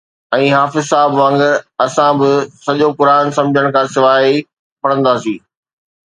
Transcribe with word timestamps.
۽ 0.35 0.45
حافظ 0.51 0.85
صاحب 0.91 1.11
وانگر 1.19 1.53
اسان 1.85 2.11
به 2.21 2.31
سڄو 2.65 2.89
قرآن 2.99 3.25
سمجھڻ 3.37 3.67
کان 3.77 3.87
سواءِ 3.99 4.19
ئي 4.27 4.35
پڙهنداسين 4.81 5.41